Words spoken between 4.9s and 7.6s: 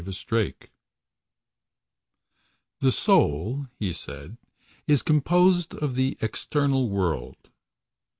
composed Of the external world.